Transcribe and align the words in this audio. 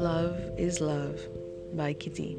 is 0.00 0.80
Love 0.80 1.20
by 1.74 1.92
Kitty. 1.92 2.38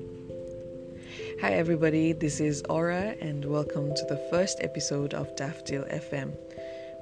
Hi, 1.42 1.54
everybody, 1.54 2.12
this 2.12 2.40
is 2.40 2.64
Aura, 2.64 3.14
and 3.22 3.46
welcome 3.46 3.94
to 3.94 4.06
the 4.06 4.18
first 4.32 4.58
episode 4.62 5.14
of 5.14 5.36
Daffodil 5.36 5.84
FM. 5.84 6.34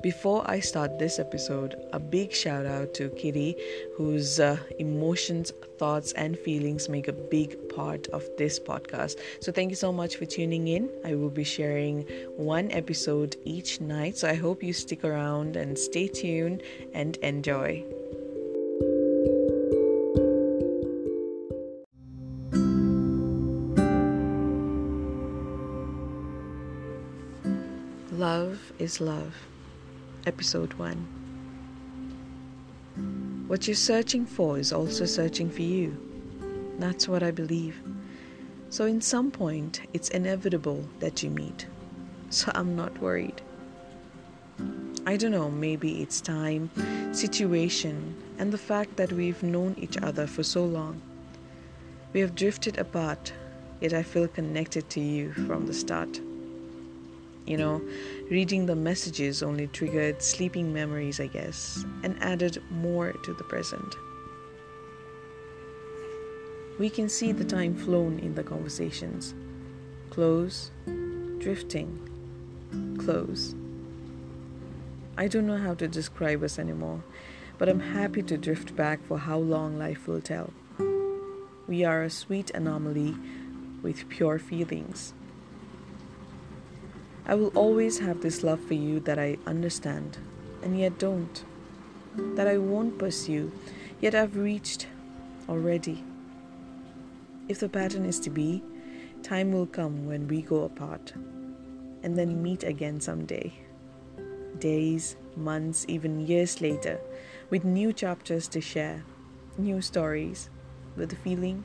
Before 0.04 0.44
I 0.52 0.60
start 0.60 1.00
this 1.00 1.18
episode, 1.18 1.76
a 1.94 2.00
big 2.00 2.34
shout 2.34 2.66
out 2.66 2.94
to 2.96 3.10
Kitty, 3.12 3.56
whose 3.96 4.42
uh, 4.42 4.58
emotions, 4.80 5.54
thoughts, 5.78 6.12
and 6.12 6.38
feelings 6.38 6.90
make 6.90 7.08
a 7.08 7.14
big 7.14 7.70
part 7.70 8.08
of 8.08 8.28
this 8.38 8.60
podcast. 8.60 9.18
So, 9.40 9.54
thank 9.54 9.70
you 9.70 9.78
so 9.78 9.94
much 9.94 10.18
for 10.18 10.26
tuning 10.26 10.68
in. 10.68 10.90
I 11.06 11.16
will 11.16 11.30
be 11.30 11.46
sharing 11.46 12.02
one 12.36 12.70
episode 12.72 13.38
each 13.46 13.80
night, 13.80 14.18
so 14.18 14.28
I 14.28 14.36
hope 14.36 14.62
you 14.62 14.74
stick 14.74 15.06
around 15.06 15.56
and 15.56 15.80
stay 15.80 16.10
tuned 16.10 16.64
and 16.94 17.16
enjoy. 17.18 17.86
Love 28.20 28.74
is 28.80 29.00
Love, 29.00 29.34
Episode 30.28 30.74
1. 30.74 30.98
What 33.48 33.66
you're 33.66 33.76
searching 33.76 34.26
for 34.26 34.60
is 34.60 34.74
also 34.74 35.06
searching 35.06 35.50
for 35.50 35.62
you. 35.62 35.96
That's 36.80 37.08
what 37.08 37.24
I 37.24 37.32
believe. 37.32 37.82
So, 38.70 38.84
in 38.84 39.00
some 39.00 39.32
point, 39.32 39.80
it's 39.94 40.10
inevitable 40.10 40.84
that 41.00 41.24
you 41.24 41.30
meet. 41.30 41.66
So, 42.30 42.52
I'm 42.56 42.76
not 42.76 43.00
worried. 43.00 43.42
I 45.06 45.16
don't 45.16 45.32
know, 45.32 45.50
maybe 45.50 46.02
it's 46.02 46.20
time, 46.20 46.70
situation, 47.14 48.22
and 48.38 48.52
the 48.52 48.58
fact 48.58 48.98
that 48.98 49.14
we've 49.14 49.42
known 49.44 49.76
each 49.78 49.96
other 49.96 50.28
for 50.28 50.44
so 50.44 50.66
long. 50.66 51.02
We 52.12 52.20
have 52.20 52.36
drifted 52.36 52.80
apart, 52.80 53.32
yet 53.80 53.94
I 53.94 54.04
feel 54.04 54.28
connected 54.28 54.90
to 54.90 55.00
you 55.00 55.32
from 55.32 55.68
the 55.68 55.74
start. 55.74 56.20
You 57.50 57.58
know, 57.58 57.82
reading 58.30 58.68
the 58.68 58.76
messages 58.76 59.42
only 59.42 59.66
triggered 59.66 60.22
sleeping 60.22 60.72
memories, 60.72 61.20
I 61.20 61.26
guess, 61.26 61.84
and 62.04 62.16
added 62.22 62.62
more 62.70 63.12
to 63.12 63.34
the 63.34 63.44
present. 63.44 63.96
We 66.78 66.92
can 66.92 67.10
see 67.10 67.32
the 67.32 67.44
time 67.44 67.76
flown 67.76 68.20
in 68.20 68.36
the 68.36 68.44
conversations. 68.44 69.34
Close, 70.12 70.70
drifting, 71.40 71.90
close. 73.00 73.56
I 75.18 75.28
don't 75.28 75.48
know 75.48 75.58
how 75.58 75.74
to 75.74 75.88
describe 75.88 76.44
us 76.44 76.60
anymore, 76.60 77.04
but 77.58 77.68
I'm 77.68 77.80
happy 77.80 78.22
to 78.22 78.38
drift 78.38 78.76
back 78.76 79.04
for 79.08 79.18
how 79.18 79.40
long 79.40 79.80
life 79.80 80.08
will 80.08 80.22
tell. 80.22 80.54
We 81.68 81.84
are 81.84 82.04
a 82.04 82.12
sweet 82.12 82.52
anomaly 82.52 83.18
with 83.82 84.08
pure 84.08 84.38
feelings. 84.38 85.16
I 87.26 87.36
will 87.36 87.52
always 87.56 88.00
have 88.00 88.22
this 88.22 88.44
love 88.44 88.60
for 88.60 88.74
you 88.74 89.00
that 89.02 89.20
I 89.20 89.38
understand 89.46 90.18
and 90.64 90.78
yet 90.78 90.98
don't, 91.00 91.44
that 92.36 92.48
I 92.48 92.58
won't 92.58 92.98
pursue, 92.98 93.52
yet 94.02 94.16
I've 94.16 94.36
reached 94.36 94.88
already. 95.48 96.04
If 97.48 97.60
the 97.60 97.70
pattern 97.70 98.06
is 98.06 98.20
to 98.22 98.30
be, 98.30 98.64
time 99.24 99.52
will 99.52 99.66
come 99.66 100.06
when 100.06 100.28
we 100.28 100.42
go 100.42 100.64
apart 100.64 101.14
and 102.04 102.18
then 102.18 102.42
meet 102.42 102.64
again 102.64 103.00
someday. 103.00 103.54
Days, 104.60 105.16
months, 105.36 105.86
even 105.88 106.26
years 106.26 106.62
later, 106.62 107.00
with 107.50 107.64
new 107.64 107.94
chapters 107.94 108.48
to 108.50 108.62
share, 108.62 109.04
new 109.58 109.82
stories, 109.82 110.50
with 110.96 111.10
the 111.10 111.16
feeling 111.16 111.64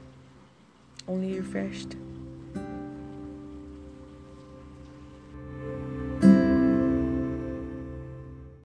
only 1.09 1.39
refreshed. 1.39 1.97